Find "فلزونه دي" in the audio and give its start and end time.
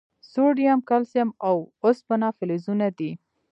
2.37-3.11